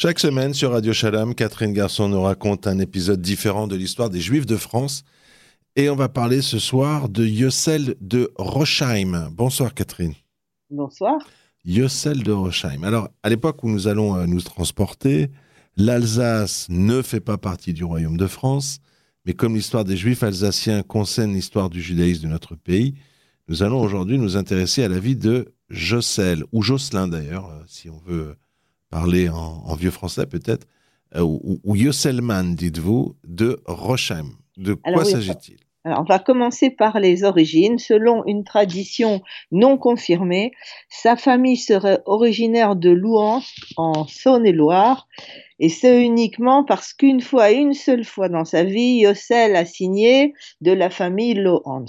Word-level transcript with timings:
Chaque 0.00 0.20
semaine 0.20 0.54
sur 0.54 0.70
Radio 0.70 0.92
Shalom, 0.92 1.34
Catherine 1.34 1.72
Garçon 1.72 2.08
nous 2.08 2.22
raconte 2.22 2.68
un 2.68 2.78
épisode 2.78 3.20
différent 3.20 3.66
de 3.66 3.74
l'histoire 3.74 4.10
des 4.10 4.20
Juifs 4.20 4.46
de 4.46 4.56
France. 4.56 5.02
Et 5.74 5.90
on 5.90 5.96
va 5.96 6.08
parler 6.08 6.40
ce 6.40 6.60
soir 6.60 7.08
de 7.08 7.26
Yossel 7.26 7.96
de 8.00 8.30
Rochheim. 8.36 9.28
Bonsoir 9.32 9.74
Catherine. 9.74 10.14
Bonsoir. 10.70 11.18
Yossel 11.64 12.22
de 12.22 12.30
Rochheim. 12.30 12.84
Alors, 12.84 13.08
à 13.24 13.28
l'époque 13.28 13.64
où 13.64 13.68
nous 13.68 13.88
allons 13.88 14.14
euh, 14.14 14.26
nous 14.26 14.40
transporter, 14.40 15.32
l'Alsace 15.76 16.68
ne 16.68 17.02
fait 17.02 17.18
pas 17.18 17.36
partie 17.36 17.72
du 17.72 17.82
Royaume 17.82 18.18
de 18.18 18.28
France, 18.28 18.78
mais 19.26 19.32
comme 19.32 19.56
l'histoire 19.56 19.84
des 19.84 19.96
Juifs 19.96 20.22
alsaciens 20.22 20.84
concerne 20.84 21.34
l'histoire 21.34 21.70
du 21.70 21.82
judaïsme 21.82 22.22
de 22.22 22.28
notre 22.28 22.54
pays, 22.54 22.94
nous 23.48 23.64
allons 23.64 23.82
aujourd'hui 23.82 24.16
nous 24.16 24.36
intéresser 24.36 24.84
à 24.84 24.88
la 24.88 25.00
vie 25.00 25.16
de 25.16 25.52
Jossel, 25.70 26.44
ou 26.52 26.62
Josselin 26.62 27.08
d'ailleurs, 27.08 27.50
euh, 27.50 27.64
si 27.66 27.90
on 27.90 27.98
veut 28.06 28.36
parler 28.90 29.28
en, 29.28 29.74
vieux 29.74 29.90
français 29.90 30.26
peut-être, 30.26 30.66
euh, 31.16 31.22
ou, 31.22 31.60
ou 31.64 31.76
Yosselman, 31.76 32.54
dites-vous, 32.54 33.16
de 33.24 33.60
Rochheim. 33.66 34.30
De 34.56 34.74
quoi 34.74 35.04
s'agit-il? 35.04 35.58
on 35.96 36.02
va 36.02 36.18
commencer 36.18 36.70
par 36.70 37.00
les 37.00 37.24
origines. 37.24 37.78
Selon 37.78 38.24
une 38.26 38.44
tradition 38.44 39.22
non 39.52 39.78
confirmée, 39.78 40.52
sa 40.88 41.16
famille 41.16 41.56
serait 41.56 42.00
originaire 42.06 42.76
de 42.76 42.90
Louhans, 42.90 43.42
en 43.76 44.06
Saône-et-Loire, 44.06 45.08
et 45.58 45.68
ce 45.68 46.00
uniquement 46.00 46.64
parce 46.64 46.92
qu'une 46.92 47.20
fois, 47.20 47.50
une 47.50 47.74
seule 47.74 48.04
fois 48.04 48.28
dans 48.28 48.44
sa 48.44 48.64
vie, 48.64 49.00
Yossel 49.00 49.56
a 49.56 49.64
signé 49.64 50.34
de 50.60 50.72
la 50.72 50.90
famille 50.90 51.34
Lohans. 51.34 51.86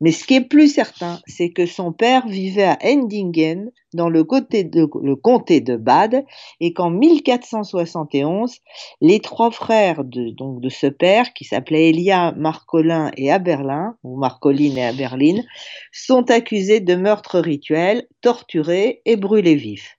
Mais 0.00 0.12
ce 0.12 0.24
qui 0.24 0.34
est 0.34 0.48
plus 0.48 0.72
certain, 0.72 1.20
c'est 1.26 1.50
que 1.50 1.66
son 1.66 1.92
père 1.92 2.26
vivait 2.26 2.64
à 2.64 2.78
Endingen, 2.84 3.70
dans 3.94 4.08
le, 4.08 4.22
comté 4.22 4.64
de 4.64 5.76
Bade, 5.76 6.24
et 6.60 6.72
qu'en 6.72 6.90
1471, 6.90 8.58
les 9.00 9.20
trois 9.20 9.50
frères 9.50 10.04
de, 10.04 10.30
donc 10.30 10.60
de 10.60 10.68
ce 10.68 10.86
père, 10.86 11.32
qui 11.32 11.44
s'appelaient 11.44 11.90
Elia, 11.90 12.32
Marcolin 12.36 13.10
et 13.16 13.30
Aberlin, 13.30 13.96
ou 14.02 14.18
Marcoline 14.18 14.78
et 14.78 14.84
Aberline, 14.84 15.44
sont 15.92 16.30
accusés 16.30 16.80
de 16.80 16.94
meurtre 16.94 17.40
rituel, 17.40 18.06
torturés 18.20 19.02
et 19.04 19.16
brûlés 19.16 19.56
vifs. 19.56 19.97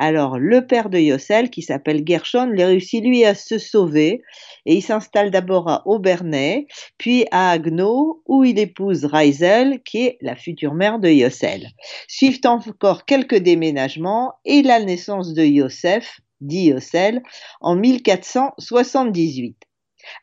Alors, 0.00 0.38
le 0.38 0.64
père 0.64 0.90
de 0.90 0.98
Yossel, 0.98 1.50
qui 1.50 1.60
s'appelle 1.60 2.04
Gershon, 2.06 2.52
il 2.54 2.62
réussit 2.62 3.04
lui 3.04 3.24
à 3.24 3.34
se 3.34 3.58
sauver 3.58 4.22
et 4.64 4.76
il 4.76 4.82
s'installe 4.82 5.32
d'abord 5.32 5.68
à 5.68 5.82
Aubernais, 5.88 6.68
puis 6.98 7.26
à 7.32 7.50
Agno, 7.50 8.22
où 8.26 8.44
il 8.44 8.60
épouse 8.60 9.04
Reisel, 9.04 9.82
qui 9.82 10.06
est 10.06 10.18
la 10.20 10.36
future 10.36 10.74
mère 10.74 11.00
de 11.00 11.08
Yossel. 11.08 11.70
Suivent 12.06 12.38
encore 12.44 13.06
quelques 13.06 13.38
déménagements 13.38 14.34
et 14.44 14.62
la 14.62 14.80
naissance 14.80 15.34
de 15.34 15.42
Yosef, 15.42 16.20
dit 16.40 16.66
Yossel, 16.66 17.20
en 17.60 17.74
1478. 17.74 19.56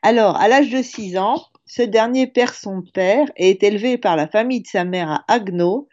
Alors, 0.02 0.36
à 0.36 0.48
l'âge 0.48 0.70
de 0.70 0.80
6 0.80 1.18
ans, 1.18 1.42
ce 1.66 1.82
dernier 1.82 2.26
perd 2.26 2.54
son 2.54 2.82
père 2.94 3.30
et 3.36 3.50
est 3.50 3.62
élevé 3.62 3.98
par 3.98 4.16
la 4.16 4.26
famille 4.26 4.62
de 4.62 4.68
sa 4.68 4.84
mère 4.84 5.10
à 5.10 5.24
Agno 5.28 5.88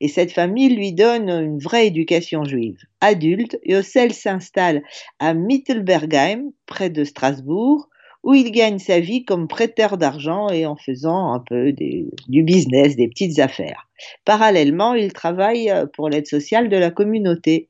et 0.00 0.08
cette 0.08 0.32
famille 0.32 0.74
lui 0.74 0.92
donne 0.92 1.28
une 1.28 1.58
vraie 1.58 1.86
éducation 1.86 2.44
juive. 2.44 2.78
Adulte, 3.00 3.58
Yossel 3.64 4.12
s'installe 4.12 4.82
à 5.18 5.34
Mittelbergheim, 5.34 6.52
près 6.66 6.90
de 6.90 7.04
Strasbourg, 7.04 7.88
où 8.22 8.34
il 8.34 8.50
gagne 8.50 8.78
sa 8.78 9.00
vie 9.00 9.24
comme 9.24 9.48
prêteur 9.48 9.96
d'argent 9.96 10.48
et 10.50 10.66
en 10.66 10.76
faisant 10.76 11.32
un 11.32 11.40
peu 11.40 11.72
du 11.72 12.42
business, 12.42 12.96
des 12.96 13.08
petites 13.08 13.38
affaires. 13.38 13.88
Parallèlement, 14.24 14.94
il 14.94 15.12
travaille 15.12 15.70
euh, 15.70 15.86
pour 15.86 16.08
l'aide 16.08 16.26
sociale 16.26 16.68
de 16.68 16.76
la 16.76 16.90
communauté. 16.90 17.68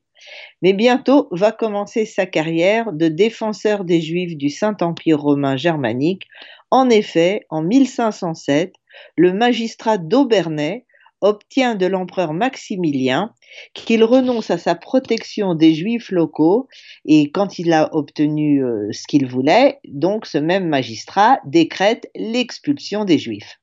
Mais 0.61 0.73
bientôt 0.73 1.29
va 1.31 1.51
commencer 1.51 2.05
sa 2.05 2.25
carrière 2.25 2.91
de 2.91 3.07
défenseur 3.07 3.85
des 3.85 4.01
Juifs 4.01 4.35
du 4.35 4.49
Saint-Empire 4.49 5.19
romain 5.21 5.55
germanique. 5.55 6.27
En 6.71 6.89
effet, 6.89 7.45
en 7.49 7.61
1507, 7.61 8.73
le 9.15 9.33
magistrat 9.33 9.97
d'Aubernais 9.97 10.85
obtient 11.21 11.75
de 11.75 11.85
l'empereur 11.85 12.33
Maximilien 12.33 13.33
qu'il 13.73 14.03
renonce 14.03 14.51
à 14.51 14.57
sa 14.57 14.75
protection 14.75 15.55
des 15.55 15.73
juifs 15.73 16.11
locaux 16.11 16.67
et 17.05 17.31
quand 17.31 17.59
il 17.59 17.73
a 17.73 17.93
obtenu 17.95 18.63
euh, 18.63 18.89
ce 18.91 19.07
qu'il 19.07 19.25
voulait, 19.27 19.79
donc 19.87 20.25
ce 20.25 20.37
même 20.37 20.67
magistrat 20.67 21.39
décrète 21.45 22.09
l'expulsion 22.15 23.05
des 23.05 23.17
juifs. 23.17 23.59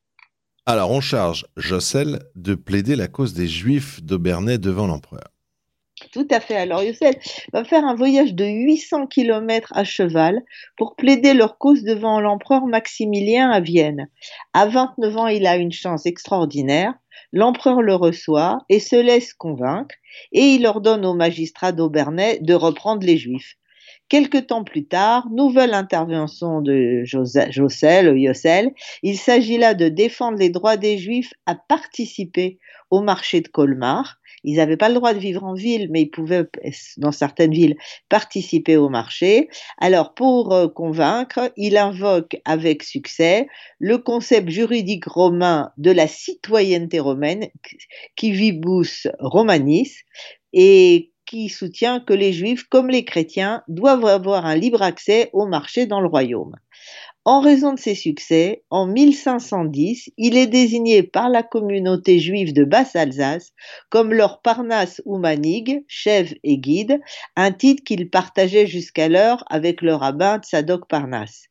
Alors 0.66 0.90
on 0.90 1.00
charge 1.00 1.46
Jossel 1.56 2.18
de 2.34 2.54
plaider 2.54 2.96
la 2.96 3.06
cause 3.06 3.34
des 3.34 3.46
juifs 3.46 4.02
d'Aubernais 4.02 4.58
devant 4.58 4.86
l'empereur. 4.86 5.28
Tout 6.12 6.28
à 6.30 6.40
fait. 6.40 6.56
Alors 6.56 6.82
Yossel 6.82 7.14
va 7.52 7.64
faire 7.64 7.84
un 7.84 7.94
voyage 7.94 8.34
de 8.34 8.44
800 8.44 9.06
km 9.06 9.72
à 9.74 9.84
cheval 9.84 10.42
pour 10.76 10.94
plaider 10.94 11.32
leur 11.32 11.56
cause 11.56 11.84
devant 11.84 12.20
l'empereur 12.20 12.66
Maximilien 12.66 13.50
à 13.50 13.60
Vienne. 13.60 14.08
À 14.52 14.66
29 14.66 15.16
ans, 15.16 15.26
il 15.26 15.46
a 15.46 15.56
une 15.56 15.72
chance 15.72 16.04
extraordinaire 16.04 16.94
L'empereur 17.36 17.82
le 17.82 17.94
reçoit 17.94 18.64
et 18.70 18.80
se 18.80 18.96
laisse 18.96 19.34
convaincre, 19.34 19.94
et 20.32 20.54
il 20.54 20.66
ordonne 20.66 21.04
au 21.04 21.12
magistrat 21.12 21.70
d'Aubernais 21.70 22.38
de 22.40 22.54
reprendre 22.54 23.04
les 23.04 23.18
Juifs. 23.18 23.58
Quelque 24.08 24.38
temps 24.38 24.64
plus 24.64 24.86
tard, 24.86 25.28
nouvelle 25.30 25.74
intervention 25.74 26.60
de 26.60 27.02
Jossel, 27.04 28.18
Yossel. 28.18 28.72
Il 29.02 29.18
s'agit 29.18 29.58
là 29.58 29.74
de 29.74 29.88
défendre 29.88 30.38
les 30.38 30.50
droits 30.50 30.76
des 30.76 30.98
Juifs 30.98 31.32
à 31.46 31.54
participer 31.54 32.58
au 32.90 33.00
marché 33.00 33.40
de 33.40 33.48
Colmar. 33.48 34.18
Ils 34.44 34.56
n'avaient 34.56 34.76
pas 34.76 34.88
le 34.88 34.94
droit 34.94 35.12
de 35.12 35.18
vivre 35.18 35.42
en 35.42 35.54
ville, 35.54 35.88
mais 35.90 36.02
ils 36.02 36.10
pouvaient, 36.10 36.44
dans 36.98 37.10
certaines 37.10 37.52
villes, 37.52 37.76
participer 38.08 38.76
au 38.76 38.88
marché. 38.88 39.48
Alors, 39.78 40.14
pour 40.14 40.52
euh, 40.52 40.68
convaincre, 40.68 41.52
il 41.56 41.76
invoque 41.76 42.36
avec 42.44 42.84
succès 42.84 43.48
le 43.80 43.98
concept 43.98 44.48
juridique 44.48 45.06
romain 45.06 45.72
de 45.78 45.90
la 45.90 46.06
citoyenneté 46.06 47.00
romaine, 47.00 47.48
qui 48.14 48.30
vibus 48.30 49.08
romanis, 49.18 50.04
et 50.52 51.10
qui 51.26 51.48
soutient 51.48 52.00
que 52.00 52.14
les 52.14 52.32
juifs, 52.32 52.64
comme 52.64 52.88
les 52.88 53.04
chrétiens, 53.04 53.62
doivent 53.68 54.06
avoir 54.06 54.46
un 54.46 54.54
libre 54.54 54.82
accès 54.82 55.30
au 55.32 55.46
marché 55.46 55.86
dans 55.86 56.00
le 56.00 56.08
royaume. 56.08 56.54
En 57.24 57.40
raison 57.40 57.72
de 57.72 57.78
ses 57.78 57.96
succès, 57.96 58.62
en 58.70 58.86
1510, 58.86 60.10
il 60.16 60.36
est 60.36 60.46
désigné 60.46 61.02
par 61.02 61.28
la 61.28 61.42
communauté 61.42 62.20
juive 62.20 62.52
de 62.52 62.62
Basse-Alsace 62.62 63.52
comme 63.90 64.14
leur 64.14 64.40
Parnasse 64.42 65.02
ou 65.04 65.18
Manig, 65.18 65.84
chef 65.88 66.32
et 66.44 66.58
guide, 66.58 67.00
un 67.34 67.50
titre 67.50 67.82
qu'il 67.82 68.10
partageait 68.10 68.68
jusqu'alors 68.68 69.42
avec 69.50 69.82
le 69.82 69.94
rabbin 69.96 70.38
Tzadok 70.38 70.86
Parnasse. 70.88 71.48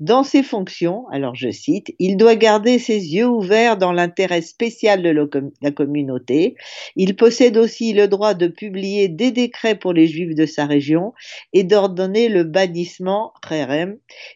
Dans 0.00 0.24
ses 0.24 0.42
fonctions, 0.42 1.06
alors 1.10 1.34
je 1.34 1.50
cite, 1.50 1.94
il 1.98 2.16
doit 2.16 2.36
garder 2.36 2.78
ses 2.78 3.14
yeux 3.14 3.28
ouverts 3.28 3.76
dans 3.76 3.92
l'intérêt 3.92 4.42
spécial 4.42 5.02
de 5.02 5.28
la 5.62 5.70
communauté. 5.70 6.56
Il 6.96 7.16
possède 7.16 7.56
aussi 7.56 7.92
le 7.92 8.08
droit 8.08 8.34
de 8.34 8.48
publier 8.48 9.08
des 9.08 9.30
décrets 9.30 9.74
pour 9.76 9.92
les 9.92 10.06
juifs 10.06 10.34
de 10.34 10.46
sa 10.46 10.66
région 10.66 11.12
et 11.52 11.64
d'ordonner 11.64 12.28
le 12.28 12.44
bannissement 12.44 13.32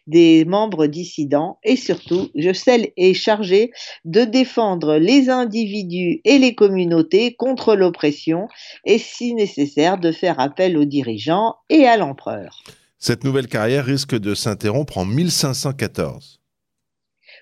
des 0.07 0.45
membres 0.45 0.87
dissidents. 0.87 1.57
Et 1.63 1.75
surtout, 1.75 2.29
je 2.35 2.49
est 2.97 3.13
chargé 3.13 3.71
de 4.05 4.23
défendre 4.23 4.97
les 4.97 5.29
individus 5.29 6.21
et 6.23 6.37
les 6.37 6.55
communautés 6.55 7.33
contre 7.35 7.75
l'oppression 7.75 8.47
et 8.85 8.97
si 8.97 9.33
nécessaire 9.33 9.97
de 9.97 10.11
faire 10.11 10.39
appel 10.39 10.77
aux 10.77 10.85
dirigeants 10.85 11.55
et 11.69 11.85
à 11.85 11.97
l'empereur. 11.97 12.63
Cette 13.01 13.23
nouvelle 13.23 13.47
carrière 13.47 13.85
risque 13.85 14.19
de 14.19 14.35
s'interrompre 14.35 14.97
en 14.97 15.05
1514. 15.05 16.41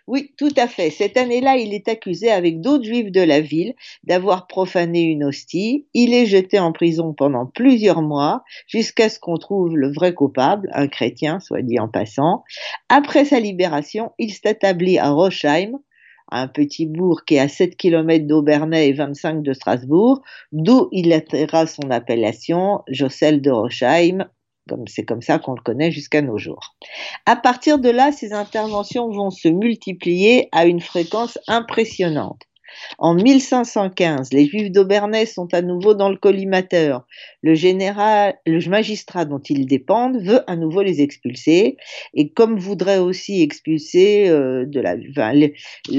Oui, 0.05 0.33
tout 0.37 0.53
à 0.55 0.67
fait. 0.67 0.91
Cette 0.91 1.17
année-là, 1.17 1.57
il 1.57 1.73
est 1.73 1.87
accusé 1.87 2.29
avec 2.29 2.61
d'autres 2.61 2.83
juifs 2.83 3.11
de 3.11 3.21
la 3.21 3.41
ville 3.41 3.73
d'avoir 4.03 4.45
profané 4.45 5.01
une 5.01 5.23
hostie. 5.23 5.87
Il 5.95 6.13
est 6.13 6.27
jeté 6.27 6.59
en 6.59 6.71
prison 6.71 7.13
pendant 7.13 7.47
plusieurs 7.47 8.03
mois 8.03 8.43
jusqu'à 8.67 9.09
ce 9.09 9.19
qu'on 9.19 9.37
trouve 9.37 9.75
le 9.75 9.91
vrai 9.91 10.13
coupable, 10.13 10.69
un 10.73 10.87
chrétien, 10.87 11.39
soit 11.39 11.63
dit 11.63 11.79
en 11.79 11.89
passant. 11.89 12.43
Après 12.87 13.25
sa 13.25 13.39
libération, 13.39 14.11
il 14.19 14.31
s'établit 14.31 14.99
à 14.99 15.09
Rochheim, 15.09 15.79
un 16.29 16.47
petit 16.47 16.85
bourg 16.85 17.23
qui 17.25 17.35
est 17.35 17.39
à 17.39 17.47
7 17.47 17.75
km 17.75 18.27
d'Aubernais 18.27 18.89
et 18.89 18.93
25 18.93 19.41
de 19.41 19.53
Strasbourg, 19.53 20.21
d'où 20.51 20.87
il 20.91 21.11
atterra 21.13 21.65
son 21.65 21.89
appellation, 21.89 22.81
Jossel 22.89 23.41
de 23.41 23.49
Rochheim, 23.49 24.29
c'est 24.87 25.05
comme 25.05 25.21
ça 25.21 25.39
qu'on 25.39 25.53
le 25.53 25.61
connaît 25.61 25.91
jusqu'à 25.91 26.21
nos 26.21 26.37
jours. 26.37 26.75
À 27.25 27.35
partir 27.35 27.79
de 27.79 27.89
là, 27.89 28.11
ces 28.11 28.33
interventions 28.33 29.09
vont 29.09 29.29
se 29.29 29.47
multiplier 29.47 30.49
à 30.51 30.65
une 30.65 30.81
fréquence 30.81 31.39
impressionnante. 31.47 32.43
En 32.99 33.13
1515, 33.13 34.33
les 34.33 34.45
Juifs 34.45 34.71
d'Aubernais 34.71 35.25
sont 35.25 35.53
à 35.53 35.61
nouveau 35.61 35.93
dans 35.93 36.09
le 36.09 36.17
collimateur. 36.17 37.05
Le 37.41 37.53
général, 37.55 38.35
le 38.45 38.67
magistrat 38.69 39.25
dont 39.25 39.39
ils 39.39 39.65
dépendent 39.65 40.17
veut 40.21 40.41
à 40.49 40.55
nouveau 40.55 40.81
les 40.81 41.01
expulser 41.01 41.77
et 42.13 42.29
comme 42.29 42.59
voudrait 42.59 42.97
aussi 42.99 43.41
expulser 43.41 44.27
euh, 44.29 44.65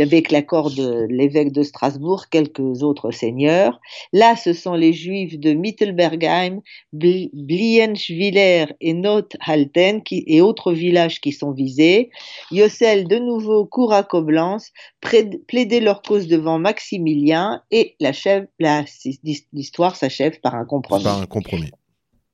avec 0.00 0.30
l'accord 0.30 0.70
de 0.70 1.06
l'évêque 1.08 1.52
de 1.52 1.62
Strasbourg 1.62 2.28
quelques 2.30 2.82
autres 2.82 3.10
seigneurs. 3.10 3.80
Là, 4.12 4.36
ce 4.36 4.52
sont 4.52 4.74
les 4.74 4.92
Juifs 4.92 5.38
de 5.38 5.52
Mittelbergheim, 5.52 6.60
Blienschwiller 6.92 8.66
et 8.80 8.94
Nothalten 8.94 10.02
et 10.10 10.40
autres 10.40 10.72
villages 10.72 11.20
qui 11.20 11.32
sont 11.32 11.52
visés. 11.52 12.10
Yossel 12.50 13.06
de 13.08 13.18
nouveau 13.18 13.64
court 13.66 13.92
à 13.92 14.02
Coblence, 14.02 14.72
plaider 15.00 15.80
leur 15.80 16.02
cause 16.02 16.28
devant 16.28 16.57
Maximilien 16.58 17.62
et 17.70 17.96
l'histoire 19.52 19.96
s'achève 19.96 20.40
par 20.40 20.54
un 20.54 20.64
compromis. 20.64 21.04
Par 21.04 21.20
un 21.20 21.26
compromis. 21.26 21.70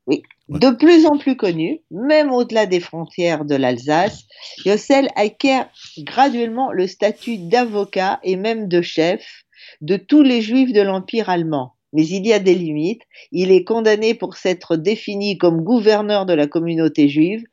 Oui. 0.06 0.23
De 0.50 0.71
plus 0.71 1.06
en 1.06 1.17
plus 1.17 1.37
connu, 1.37 1.81
même 1.91 2.31
au-delà 2.31 2.67
des 2.67 2.81
frontières 2.81 3.47
de 3.47 3.55
l'Alsace, 3.55 4.25
Yossel 4.67 5.09
acquiert 5.17 5.71
graduellement 5.99 6.71
le 6.73 6.87
statut 6.87 7.38
d'avocat 7.38 8.21
et 8.23 8.37
même 8.37 8.69
de 8.69 8.82
chef 8.82 9.44
de 9.81 9.97
tous 9.97 10.23
les 10.23 10.43
juifs 10.43 10.73
de 10.73 10.82
l'Empire 10.82 11.31
allemand. 11.31 11.73
Mais 11.94 12.06
il 12.06 12.27
y 12.27 12.32
a 12.32 12.41
des 12.41 12.55
limites. 12.55 13.03
Il 13.32 13.50
est 13.50 13.65
condamné 13.65 14.15
pour 14.15 14.37
s'être 14.37 14.77
défini 14.77 15.38
comme 15.38 15.62
gouverneur 15.62 16.27
de 16.27 16.35
la 16.35 16.47
communauté 16.47 17.09
juive, 17.09 17.44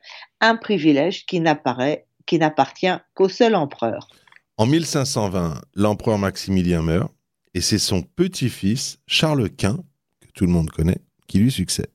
un 0.42 0.58
privilège 0.58 1.26
qui 1.26 1.40
n'appartient 1.40 2.98
qu'au 3.14 3.30
seul 3.30 3.56
empereur. 3.56 4.10
En 4.58 4.66
1520, 4.66 5.62
l'empereur 5.76 6.18
Maximilien 6.18 6.82
meurt 6.82 7.12
et 7.54 7.62
c'est 7.62 7.80
son 7.80 8.02
petit-fils, 8.02 9.00
Charles 9.08 9.50
Quint, 9.50 9.84
que 10.22 10.28
tout 10.34 10.46
le 10.46 10.52
monde 10.52 10.70
connaît, 10.70 11.00
qui 11.28 11.40
lui 11.40 11.52
succède. 11.52 11.92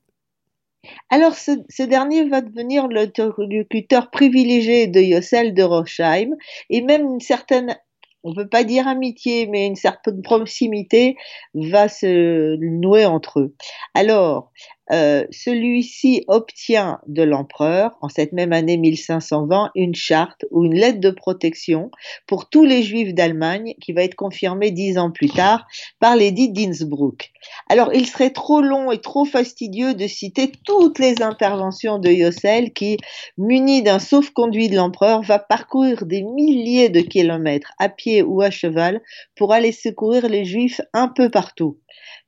Alors, 1.09 1.33
ce, 1.33 1.83
dernier 1.83 2.27
va 2.29 2.41
devenir 2.41 2.87
l'interlocuteur 2.87 4.09
privilégié 4.09 4.87
de 4.87 5.01
Yossel 5.01 5.53
de 5.53 5.63
Rochheim 5.63 6.31
et 6.69 6.81
même 6.81 7.05
une 7.05 7.19
certaine 7.19 7.75
on 8.23 8.31
ne 8.31 8.35
peut 8.35 8.49
pas 8.49 8.65
dire 8.65 8.87
amitié, 8.89 9.47
mais 9.47 9.65
une 9.67 9.77
certaine 9.77 10.21
proximité 10.21 11.15
va 11.53 11.87
se 11.87 12.57
nouer 12.57 13.05
entre 13.05 13.39
eux. 13.39 13.55
Alors, 13.93 14.51
euh, 14.91 15.25
celui-ci 15.31 16.23
obtient 16.27 16.99
de 17.07 17.23
l'empereur, 17.23 17.97
en 18.01 18.09
cette 18.09 18.31
même 18.31 18.53
année 18.53 18.77
1520, 18.77 19.71
une 19.75 19.95
charte 19.95 20.45
ou 20.51 20.65
une 20.65 20.75
lettre 20.75 20.99
de 20.99 21.09
protection 21.09 21.91
pour 22.25 22.49
tous 22.49 22.63
les 22.63 22.83
juifs 22.83 23.13
d'Allemagne 23.13 23.75
qui 23.81 23.93
va 23.93 24.03
être 24.03 24.15
confirmée 24.15 24.71
dix 24.71 24.97
ans 24.97 25.11
plus 25.11 25.29
tard 25.29 25.67
par 25.99 26.15
l'édit 26.15 26.49
d'Innsbruck. 26.49 27.31
Alors, 27.69 27.93
il 27.93 28.05
serait 28.05 28.29
trop 28.29 28.61
long 28.61 28.91
et 28.91 28.99
trop 28.99 29.25
fastidieux 29.25 29.93
de 29.93 30.07
citer 30.07 30.51
toutes 30.65 30.99
les 30.99 31.21
interventions 31.21 31.99
de 31.99 32.09
Yossel 32.09 32.71
qui, 32.73 32.97
muni 33.37 33.83
d'un 33.83 33.99
sauf-conduit 33.99 34.69
de 34.69 34.75
l'empereur, 34.75 35.21
va 35.21 35.39
parcourir 35.39 36.05
des 36.05 36.23
milliers 36.23 36.89
de 36.89 37.01
kilomètres 37.01 37.73
à 37.79 37.89
pied 37.89 38.21
ou 38.21 38.41
à 38.41 38.51
cheval 38.51 39.01
pour 39.35 39.53
aller 39.53 39.71
secourir 39.71 40.29
les 40.29 40.45
juifs 40.45 40.81
un 40.93 41.07
peu 41.07 41.29
partout. 41.29 41.77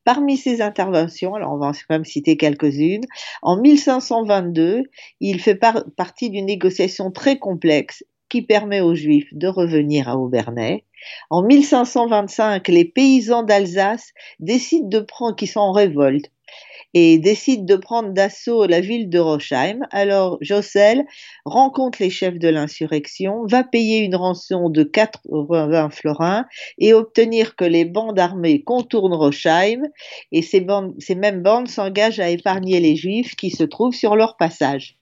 Parmi 0.04 0.38
ces 0.38 0.62
interventions, 0.62 1.34
on 1.34 1.58
va 1.58 1.72
quand 1.72 1.96
même 1.96 2.06
citer 2.06 2.38
quelques-unes, 2.38 3.06
en 3.42 3.58
1522, 3.60 4.84
il 5.20 5.40
fait 5.40 5.60
partie 5.98 6.30
d'une 6.30 6.46
négociation 6.46 7.12
très 7.12 7.38
complexe 7.38 8.04
qui 8.30 8.44
permet 8.44 8.80
aux 8.80 8.96
Juifs 8.96 9.34
de 9.34 9.48
revenir 9.48 10.08
à 10.08 10.16
Aubernais. 10.16 10.86
En 11.30 11.44
1525, 11.44 12.68
les 12.68 12.86
paysans 12.86 13.44
d'Alsace 13.44 14.14
décident 14.40 14.88
de 14.88 15.00
prendre, 15.00 15.36
qui 15.36 15.48
sont 15.48 15.60
en 15.60 15.72
révolte, 15.72 16.32
et 16.94 17.20
décide 17.20 17.66
de 17.66 17.76
prendre 17.76 18.10
d'assaut 18.14 18.66
la 18.66 18.82
ville 18.82 19.10
de 19.10 19.20
Rochheim. 19.20 19.80
Alors 19.92 20.38
Jossel 20.42 21.06
rencontre 21.46 22.02
les 22.02 22.10
chefs 22.10 22.40
de 22.40 22.48
l'insurrection, 22.48 23.46
va 23.46 23.64
payer 23.64 24.00
une 24.00 24.16
rançon 24.16 24.70
de 24.70 24.84
80 24.84 25.90
florins 25.92 26.46
et 26.78 26.94
obtenir 26.94 27.56
que 27.56 27.66
les 27.66 27.86
bandes 27.86 28.20
armées 28.20 28.64
contournent 28.64 29.14
Rochheim 29.14 29.84
et 30.32 30.42
ces, 30.42 30.62
bandes, 30.62 30.96
ces 31.00 31.16
mêmes 31.16 31.44
bandes 31.44 31.68
s'engagent 31.68 32.20
à 32.20 32.30
épargner 32.30 32.80
les 32.80 32.96
juifs 32.96 33.36
qui 33.36 33.52
se 33.52 33.64
trouvent 33.64 33.96
sur 33.96 34.16
leur 34.16 34.38
passage. 34.38 34.96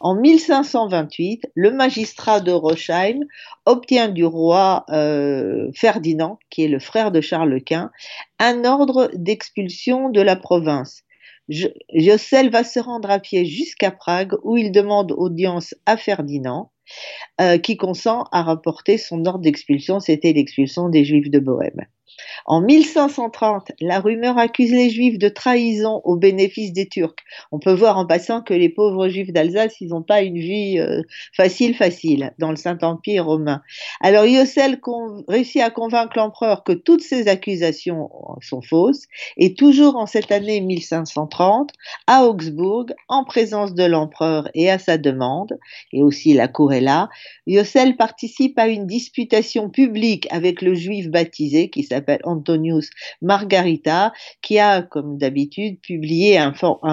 En 0.00 0.14
1528, 0.14 1.46
le 1.54 1.70
magistrat 1.70 2.40
de 2.40 2.52
Rochheim 2.52 3.20
obtient 3.64 4.08
du 4.08 4.24
roi 4.24 4.84
euh, 4.90 5.70
Ferdinand, 5.74 6.38
qui 6.50 6.64
est 6.64 6.68
le 6.68 6.78
frère 6.78 7.10
de 7.10 7.20
Charles 7.20 7.62
Quint, 7.62 7.90
un 8.38 8.64
ordre 8.64 9.10
d'expulsion 9.14 10.10
de 10.10 10.20
la 10.20 10.36
province. 10.36 11.03
Jossel 11.48 12.50
va 12.50 12.64
se 12.64 12.80
rendre 12.80 13.10
à 13.10 13.18
pied 13.18 13.44
jusqu'à 13.44 13.90
Prague 13.90 14.34
où 14.42 14.56
il 14.56 14.72
demande 14.72 15.12
audience 15.12 15.74
à 15.86 15.96
Ferdinand, 15.96 16.72
euh, 17.40 17.58
qui 17.58 17.76
consent 17.76 18.24
à 18.32 18.42
rapporter 18.42 18.98
son 18.98 19.24
ordre 19.24 19.40
d'expulsion, 19.40 20.00
c'était 20.00 20.32
l'expulsion 20.32 20.88
des 20.88 21.04
Juifs 21.04 21.30
de 21.30 21.38
Bohême. 21.38 21.86
En 22.46 22.60
1530, 22.60 23.72
la 23.80 24.00
rumeur 24.00 24.38
accuse 24.38 24.70
les 24.70 24.90
Juifs 24.90 25.18
de 25.18 25.28
trahison 25.28 26.00
au 26.04 26.16
bénéfice 26.16 26.72
des 26.72 26.88
Turcs. 26.88 27.16
On 27.52 27.58
peut 27.58 27.72
voir 27.72 27.98
en 27.98 28.06
passant 28.06 28.42
que 28.42 28.54
les 28.54 28.68
pauvres 28.68 29.08
Juifs 29.08 29.32
d'Alsace, 29.32 29.80
ils 29.80 29.88
n'ont 29.88 30.02
pas 30.02 30.22
une 30.22 30.38
vie 30.38 30.78
euh, 30.78 31.02
facile, 31.34 31.74
facile 31.74 32.32
dans 32.38 32.50
le 32.50 32.56
Saint-Empire 32.56 33.24
romain. 33.24 33.62
Alors 34.00 34.26
Yossel 34.26 34.80
réussit 35.28 35.62
à 35.62 35.70
convaincre 35.70 36.16
l'empereur 36.16 36.64
que 36.64 36.72
toutes 36.72 37.02
ces 37.02 37.28
accusations 37.28 38.10
sont 38.40 38.62
fausses 38.62 39.06
et 39.36 39.54
toujours 39.54 39.96
en 39.96 40.06
cette 40.06 40.30
année 40.30 40.60
1530, 40.60 41.70
à 42.06 42.26
Augsbourg, 42.26 42.86
en 43.08 43.24
présence 43.24 43.74
de 43.74 43.84
l'empereur 43.84 44.48
et 44.54 44.70
à 44.70 44.78
sa 44.78 44.98
demande, 44.98 45.58
et 45.92 46.02
aussi 46.02 46.34
la 46.34 46.48
cour 46.48 46.72
est 46.72 46.80
là, 46.80 47.08
Yossel 47.46 47.96
participe 47.96 48.58
à 48.58 48.68
une 48.68 48.86
disputation 48.86 49.70
publique 49.70 50.26
avec 50.30 50.62
le 50.62 50.74
juif 50.74 51.08
baptisé 51.08 51.70
qui 51.70 51.82
s'appelle 51.82 52.03
Antonius 52.24 52.90
Margarita, 53.22 54.12
qui 54.42 54.58
a, 54.58 54.82
comme 54.82 55.18
d'habitude, 55.18 55.80
publié 55.80 56.38
un, 56.38 56.52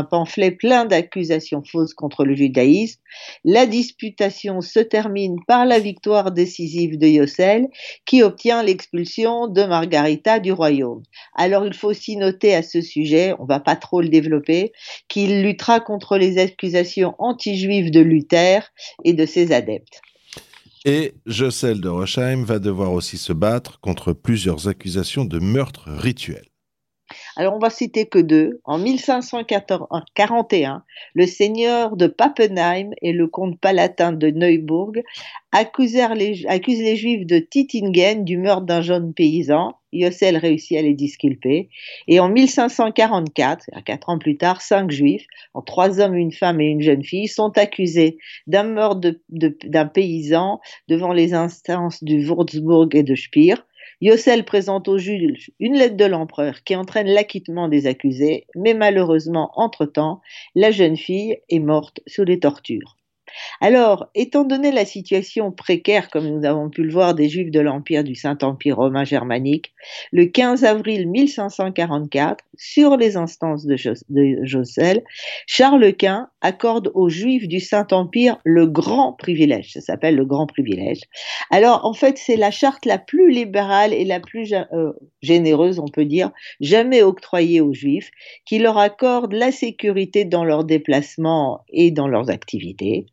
pamphlet 0.10 0.52
plein 0.52 0.86
d'accusations 0.86 1.63
fausses 1.63 1.94
contre 1.94 2.25
le 2.25 2.36
judaïsme. 2.36 3.00
La 3.44 3.66
disputation 3.66 4.62
se 4.62 4.80
termine 4.80 5.38
par 5.48 5.66
la 5.66 5.80
victoire 5.80 6.31
décisive 6.31 6.98
de 6.98 7.08
Yossel, 7.08 7.68
qui 8.06 8.24
obtient 8.24 8.63
l'expulsion 8.63 9.48
de 9.48 9.63
Margarita 9.63 10.40
du 10.40 10.52
royaume. 10.52 11.04
Alors 11.36 11.66
il 11.66 11.74
faut 11.74 11.90
aussi 11.90 12.16
noter 12.16 12.56
à 12.56 12.64
ce 12.64 12.81
sujet, 12.81 13.34
on 13.40 13.46
va 13.46 13.60
pas 13.60 13.75
trop 13.75 14.02
le 14.02 14.10
développer, 14.10 14.72
qu'il 15.07 15.44
luttera 15.44 15.80
contre 15.80 16.18
les 16.18 16.38
accusations 16.38 17.16
anti-juives 17.19 17.92
de 17.92 18.00
Luther 18.00 18.72
et 19.04 19.14
de 19.14 19.25
ses 19.25 19.52
adeptes. 19.52 20.02
Et 20.83 21.13
Jossel 21.28 21.80
de 21.80 21.89
Rochheim 21.89 22.44
va 22.44 22.57
devoir 22.57 22.92
aussi 22.92 23.18
se 23.18 23.33
battre 23.33 23.80
contre 23.81 24.13
plusieurs 24.13 24.68
accusations 24.68 25.25
de 25.25 25.38
meurtre 25.38 25.89
rituel. 25.89 26.50
Alors 27.36 27.56
on 27.56 27.60
va 27.60 27.69
citer 27.69 28.06
que 28.06 28.19
deux. 28.19 28.62
En 28.63 28.78
1541, 28.78 30.84
le 31.13 31.25
seigneur 31.25 31.96
de 31.96 32.08
Pappenheim 32.08 32.92
et 33.02 33.13
le 33.13 33.28
comte 33.28 33.60
palatin 33.60 34.12
de 34.12 34.30
Neuburg 34.30 35.02
accusent 35.52 36.09
les, 36.16 36.95
juifs 36.95 37.26
de 37.26 37.40
Tittingen 37.40 38.24
du 38.24 38.38
meurtre 38.38 38.66
d'un 38.66 38.81
jeune 38.81 39.14
paysan. 39.14 39.76
Yossel 39.94 40.38
réussit 40.38 40.78
à 40.78 40.81
les 40.81 40.94
disculper. 40.94 41.69
Et 42.07 42.21
en 42.21 42.30
1544, 42.30 43.66
quatre 43.83 44.09
ans 44.09 44.19
plus 44.19 44.38
tard, 44.38 44.62
cinq 44.62 44.90
juifs, 44.90 45.26
trois 45.66 46.00
hommes, 46.00 46.16
une 46.16 46.31
femme 46.31 46.62
et 46.62 46.68
une 46.68 46.81
jeune 46.81 47.04
fille, 47.04 47.28
sont 47.28 47.57
accusés 47.57 48.18
d'un 48.47 48.64
meurtre 48.64 49.02
d'un 49.30 49.85
paysan 49.85 50.62
devant 50.88 51.12
les 51.12 51.33
instances 51.33 52.04
du 52.04 52.26
Würzburg 52.26 52.88
et 52.94 53.04
de 53.04 53.16
Speer. 53.16 53.56
Yossel 54.04 54.46
présente 54.46 54.88
au 54.88 54.98
juge 54.98 55.52
une 55.60 55.76
lettre 55.76 55.96
de 55.96 56.06
l'empereur 56.06 56.64
qui 56.64 56.76
entraîne 56.76 57.06
l'acquittement 57.06 57.68
des 57.68 57.86
accusés, 57.86 58.48
mais 58.56 58.74
malheureusement, 58.74 59.52
entre-temps, 59.54 60.22
la 60.56 60.72
jeune 60.72 60.98
fille 60.98 61.38
est 61.50 61.60
morte 61.60 62.00
sous 62.08 62.24
les 62.24 62.40
tortures. 62.40 62.98
Alors, 63.59 64.09
étant 64.16 64.44
donné 64.44 64.71
la 64.71 64.85
situation 64.85 65.52
précaire, 65.52 66.09
comme 66.09 66.28
nous 66.28 66.45
avons 66.45 66.69
pu 66.69 66.83
le 66.83 66.92
voir, 66.92 67.14
des 67.14 67.30
Juifs 67.30 67.52
de 67.52 67.59
l'Empire 67.59 68.04
du 68.04 68.16
Saint-Empire 68.16 68.78
romain 68.78 69.04
germanique, 69.04 69.73
le 70.11 70.26
15 70.26 70.64
avril 70.64 71.07
1544, 71.09 72.44
sur 72.57 72.97
les 72.97 73.18
instances 73.18 73.66
de, 73.66 73.76
Jossel, 74.44 75.04
Charles 75.47 75.94
Quint 75.94 76.30
accorde 76.42 76.92
aux 76.94 77.09
Juifs 77.09 77.47
du 77.47 77.59
Saint-Empire 77.59 78.38
le 78.44 78.68
grand 78.68 79.14
privilège. 79.14 79.73
Ça 79.73 79.81
s'appelle 79.81 80.16
le 80.16 80.26
grand 80.26 80.47
privilège. 80.47 81.02
Alors, 81.50 81.85
en 81.85 81.94
fait, 81.94 82.18
c'est 82.18 82.35
la 82.35 82.52
charte 82.52 82.85
la 82.85 82.97
plus 82.97 83.31
libérale 83.31 83.94
et 83.94 84.06
la 84.06 84.19
plus 84.19 84.54
euh, 84.54 84.92
généreuse, 85.21 85.80
on 85.80 85.88
peut 85.88 86.06
dire, 86.06 86.31
jamais 86.59 87.02
octroyée 87.02 87.61
aux 87.61 87.73
Juifs, 87.73 88.11
qui 88.45 88.59
leur 88.59 88.78
accorde 88.78 89.33
la 89.33 89.52
sécurité 89.52 90.26
dans 90.26 90.44
leurs 90.44 90.64
déplacements 90.64 91.64
et 91.69 91.92
dans 91.92 92.07
leurs 92.07 92.30
activités 92.30 93.07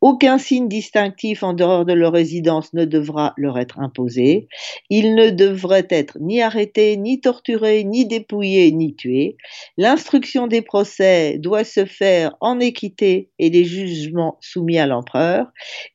Aucun 0.00 0.38
signe 0.38 0.68
distinctif 0.68 1.42
en 1.42 1.54
dehors 1.54 1.84
de 1.84 1.92
leur 1.92 2.12
résidence 2.12 2.72
ne 2.74 2.84
devra 2.84 3.32
leur 3.36 3.58
être 3.58 3.78
imposé. 3.80 4.48
Ils 4.90 5.14
ne 5.14 5.30
devraient 5.30 5.86
être 5.90 6.18
ni 6.20 6.42
arrêtés, 6.42 6.96
ni 6.96 7.20
torturés, 7.20 7.84
ni 7.84 8.06
dépouillés, 8.06 8.72
ni 8.72 8.94
tués. 8.94 9.36
L'instruction 9.76 10.46
des 10.46 10.62
procès 10.62 11.38
doit 11.38 11.64
se 11.64 11.84
faire 11.84 12.36
en 12.40 12.60
équité 12.60 13.30
et 13.38 13.50
les 13.50 13.64
jugements 13.64 14.38
soumis 14.40 14.78
à 14.78 14.86
l'empereur. 14.86 15.46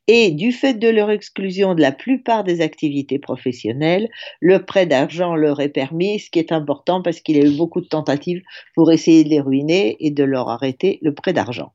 Et 0.07 0.31
du 0.31 0.51
fait 0.51 0.73
de 0.73 0.89
leur 0.89 1.11
exclusion 1.11 1.75
de 1.75 1.81
la 1.81 1.91
plupart 1.91 2.43
des 2.43 2.61
activités 2.61 3.19
professionnelles, 3.19 4.09
le 4.41 4.65
prêt 4.65 4.87
d'argent 4.87 5.35
leur 5.35 5.59
est 5.59 5.69
permis, 5.69 6.19
ce 6.19 6.29
qui 6.29 6.39
est 6.39 6.51
important 6.51 7.01
parce 7.01 7.19
qu'il 7.19 7.37
y 7.37 7.41
a 7.41 7.45
eu 7.45 7.55
beaucoup 7.55 7.81
de 7.81 7.87
tentatives 7.87 8.41
pour 8.75 8.91
essayer 8.91 9.23
de 9.23 9.29
les 9.29 9.41
ruiner 9.41 9.97
et 9.99 10.11
de 10.11 10.23
leur 10.23 10.49
arrêter 10.49 10.99
le 11.01 11.13
prêt 11.13 11.33
d'argent. 11.33 11.71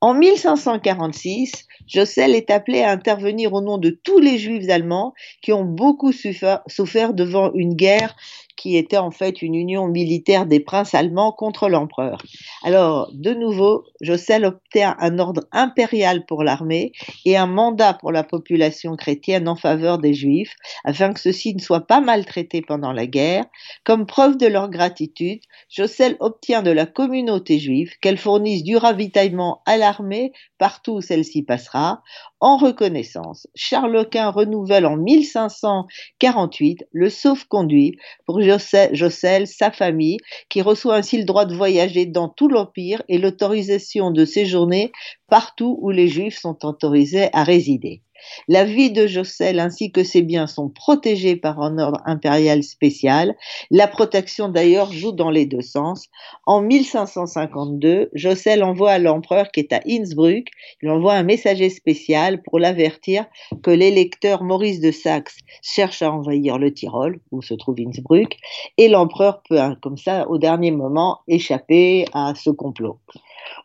En 0.00 0.14
1546, 0.14 1.66
Jossel 1.86 2.34
est 2.34 2.50
appelé 2.50 2.82
à 2.82 2.90
intervenir 2.90 3.52
au 3.52 3.60
nom 3.60 3.78
de 3.78 3.90
tous 3.90 4.18
les 4.18 4.38
juifs 4.38 4.68
allemands 4.68 5.14
qui 5.42 5.52
ont 5.52 5.64
beaucoup 5.64 6.12
souffert 6.12 7.14
devant 7.14 7.52
une 7.52 7.74
guerre 7.74 8.16
qui 8.62 8.76
était 8.76 8.96
en 8.96 9.10
fait 9.10 9.42
une 9.42 9.56
union 9.56 9.88
militaire 9.88 10.46
des 10.46 10.60
princes 10.60 10.94
allemands 10.94 11.32
contre 11.32 11.68
l'empereur. 11.68 12.22
Alors, 12.62 13.10
de 13.12 13.34
nouveau, 13.34 13.82
Jossel 14.00 14.44
obtient 14.44 14.94
un 15.00 15.18
ordre 15.18 15.42
impérial 15.50 16.24
pour 16.26 16.44
l'armée 16.44 16.92
et 17.24 17.36
un 17.36 17.48
mandat 17.48 17.94
pour 17.94 18.12
la 18.12 18.22
population 18.22 18.94
chrétienne 18.94 19.48
en 19.48 19.56
faveur 19.56 19.98
des 19.98 20.14
juifs, 20.14 20.54
afin 20.84 21.12
que 21.12 21.18
ceux-ci 21.18 21.56
ne 21.56 21.60
soient 21.60 21.88
pas 21.88 22.00
maltraités 22.00 22.62
pendant 22.62 22.92
la 22.92 23.08
guerre. 23.08 23.46
Comme 23.82 24.06
preuve 24.06 24.36
de 24.36 24.46
leur 24.46 24.70
gratitude, 24.70 25.40
Jossel 25.68 26.16
obtient 26.20 26.62
de 26.62 26.70
la 26.70 26.86
communauté 26.86 27.58
juive 27.58 27.90
qu'elle 28.00 28.16
fournisse 28.16 28.62
du 28.62 28.76
ravitaillement 28.76 29.62
à 29.66 29.76
l'armée 29.76 30.32
partout 30.58 30.92
où 30.92 31.00
celle-ci 31.00 31.42
passera. 31.42 32.04
En 32.42 32.56
reconnaissance, 32.56 33.46
Charles 33.54 34.08
Quint 34.10 34.30
renouvelle 34.30 34.84
en 34.84 34.96
1548 34.96 36.88
le 36.90 37.08
sauf-conduit 37.08 37.96
pour 38.26 38.40
Jossel, 38.42 39.46
sa 39.46 39.70
famille, 39.70 40.16
qui 40.48 40.60
reçoit 40.60 40.96
ainsi 40.96 41.18
le 41.18 41.24
droit 41.24 41.44
de 41.44 41.54
voyager 41.54 42.04
dans 42.04 42.28
tout 42.28 42.48
l'Empire 42.48 43.00
et 43.08 43.18
l'autorisation 43.18 44.10
de 44.10 44.24
séjourner 44.24 44.90
partout 45.28 45.78
où 45.82 45.90
les 45.90 46.08
Juifs 46.08 46.40
sont 46.40 46.66
autorisés 46.66 47.28
à 47.32 47.44
résider. 47.44 48.02
La 48.48 48.64
vie 48.64 48.90
de 48.90 49.06
Jossel 49.06 49.60
ainsi 49.60 49.92
que 49.92 50.04
ses 50.04 50.22
biens 50.22 50.46
sont 50.46 50.68
protégés 50.68 51.36
par 51.36 51.60
un 51.60 51.78
ordre 51.78 52.00
impérial 52.04 52.62
spécial. 52.62 53.36
La 53.70 53.86
protection 53.86 54.48
d'ailleurs 54.48 54.92
joue 54.92 55.12
dans 55.12 55.30
les 55.30 55.46
deux 55.46 55.62
sens. 55.62 56.08
En 56.46 56.60
1552, 56.60 58.10
Jossel 58.14 58.62
envoie 58.62 58.92
à 58.92 58.98
l'empereur 58.98 59.50
qui 59.50 59.60
est 59.60 59.72
à 59.72 59.80
Innsbruck, 59.86 60.48
il 60.82 60.90
envoie 60.90 61.14
un 61.14 61.22
messager 61.22 61.70
spécial 61.70 62.42
pour 62.42 62.58
l'avertir 62.58 63.26
que 63.62 63.70
l'électeur 63.70 64.42
Maurice 64.42 64.80
de 64.80 64.90
Saxe 64.90 65.36
cherche 65.62 66.02
à 66.02 66.12
envahir 66.12 66.58
le 66.58 66.72
Tyrol, 66.72 67.20
où 67.30 67.42
se 67.42 67.54
trouve 67.54 67.76
Innsbruck, 67.78 68.36
et 68.78 68.88
l'empereur 68.88 69.42
peut 69.48 69.60
comme 69.80 69.96
ça 69.96 70.28
au 70.28 70.38
dernier 70.38 70.70
moment 70.70 71.20
échapper 71.28 72.06
à 72.12 72.34
ce 72.34 72.50
complot. 72.50 72.98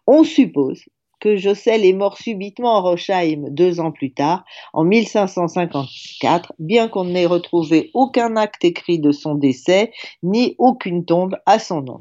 On 0.06 0.24
suppose 0.24 0.84
que 1.20 1.36
Jossel 1.36 1.86
est 1.86 1.94
mort 1.94 2.18
subitement 2.18 2.78
à 2.78 2.82
Rochheim 2.82 3.50
deux 3.50 3.80
ans 3.80 3.92
plus 3.92 4.14
tard, 4.14 4.46
en 4.74 4.84
1554, 4.84 6.54
bien 6.60 6.88
qu'on 6.88 7.06
n'ait 7.06 7.26
retrouvé 7.26 7.92
aucun 7.94 8.36
acte 8.36 8.64
écrit 8.64 9.00
de 9.00 9.12
son 9.12 9.36
décès, 9.36 9.92
ni 10.24 10.56
aucune 10.58 11.06
tombe 11.06 11.38
à 11.46 11.60
son 11.60 11.82
nom. 11.82 11.98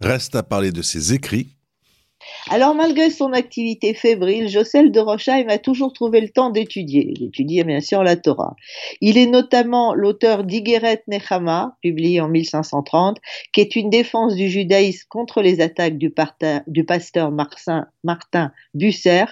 Reste 0.00 0.34
à 0.34 0.42
parler 0.42 0.72
de 0.72 0.82
ses 0.82 1.12
écrits 1.12 1.56
alors, 2.48 2.74
malgré 2.74 3.10
son 3.10 3.32
activité 3.32 3.94
fébrile, 3.94 4.48
Jossel 4.48 4.90
de 4.90 5.00
Rochheim 5.00 5.48
a 5.48 5.58
toujours 5.58 5.92
trouvé 5.92 6.20
le 6.20 6.28
temps 6.28 6.50
d'étudier, 6.50 7.14
d'étudier 7.18 7.64
bien 7.64 7.80
sûr 7.80 8.02
la 8.02 8.16
Torah. 8.16 8.56
Il 9.00 9.18
est 9.18 9.26
notamment 9.26 9.94
l'auteur 9.94 10.44
d'Igeret 10.44 11.02
Nechama, 11.06 11.76
publié 11.82 12.20
en 12.20 12.28
1530, 12.28 13.18
qui 13.52 13.60
est 13.60 13.76
une 13.76 13.90
défense 13.90 14.34
du 14.34 14.48
judaïsme 14.48 15.06
contre 15.08 15.42
les 15.42 15.60
attaques 15.60 15.98
du, 15.98 16.10
pasteur 16.10 17.30
Martin, 17.30 17.86
Martin 18.04 18.52
Busser, 18.74 19.24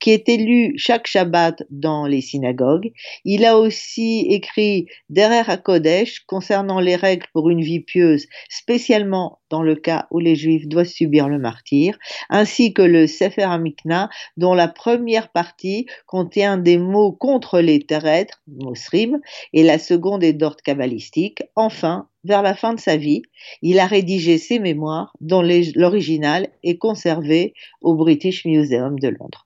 qui 0.00 0.10
est 0.10 0.28
élu 0.28 0.74
chaque 0.76 1.06
Shabbat 1.06 1.62
dans 1.70 2.06
les 2.06 2.20
synagogues. 2.20 2.92
Il 3.24 3.44
a 3.44 3.58
aussi 3.58 4.26
écrit 4.28 4.86
Derer 5.08 5.42
HaKodesh 5.46 6.20
concernant 6.26 6.80
les 6.80 6.96
règles 6.96 7.26
pour 7.32 7.48
une 7.48 7.60
vie 7.60 7.80
pieuse, 7.80 8.26
spécialement 8.48 9.38
dans 9.50 9.62
le 9.62 9.74
cas 9.74 10.06
où 10.10 10.18
les 10.18 10.34
Juifs 10.34 10.66
doivent 10.66 10.86
subir 10.86 11.28
le 11.28 11.38
martyr, 11.38 11.98
ainsi 12.28 12.72
que 12.74 12.82
le 12.82 13.06
Sefer 13.06 13.42
Amikna, 13.42 14.08
dont 14.36 14.54
la 14.54 14.68
première 14.68 15.30
partie 15.30 15.86
contient 16.06 16.58
des 16.58 16.78
mots 16.78 17.12
contre 17.12 17.60
les 17.60 17.80
terrestres, 17.80 18.42
Mosrim, 18.48 19.20
et 19.52 19.62
la 19.62 19.78
seconde 19.78 20.24
est 20.24 20.32
d'ordre 20.32 20.62
kabbalistique. 20.62 21.42
Enfin, 21.54 22.08
vers 22.24 22.42
la 22.42 22.54
fin 22.54 22.74
de 22.74 22.80
sa 22.80 22.96
vie, 22.96 23.22
il 23.62 23.78
a 23.78 23.86
rédigé 23.86 24.38
ses 24.38 24.58
mémoires, 24.58 25.12
dont 25.20 25.42
l'original 25.42 26.48
est 26.62 26.78
conservé 26.78 27.54
au 27.80 27.94
British 27.94 28.44
Museum 28.44 28.98
de 28.98 29.08
Londres. 29.08 29.45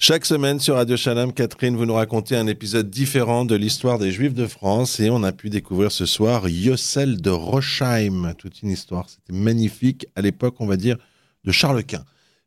Chaque 0.00 0.26
semaine 0.26 0.60
sur 0.60 0.76
Radio 0.76 0.96
Shalom, 0.96 1.32
Catherine, 1.32 1.74
vous 1.74 1.84
nous 1.84 1.94
racontez 1.94 2.36
un 2.36 2.46
épisode 2.46 2.88
différent 2.88 3.44
de 3.44 3.56
l'histoire 3.56 3.98
des 3.98 4.12
Juifs 4.12 4.32
de 4.32 4.46
France 4.46 5.00
et 5.00 5.10
on 5.10 5.24
a 5.24 5.32
pu 5.32 5.50
découvrir 5.50 5.90
ce 5.90 6.06
soir 6.06 6.48
Yossel 6.48 7.20
de 7.20 7.30
Rochheim. 7.30 8.32
Toute 8.38 8.62
une 8.62 8.70
histoire, 8.70 9.08
c'était 9.08 9.36
magnifique 9.36 10.06
à 10.14 10.22
l'époque, 10.22 10.54
on 10.60 10.66
va 10.66 10.76
dire, 10.76 10.98
de 11.42 11.50
Charles 11.50 11.82
Quint. 11.82 12.04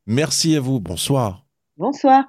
Merci 0.07 0.55
à 0.55 0.61
vous, 0.61 0.79
bonsoir. 0.79 1.45
Bonsoir. 1.75 2.23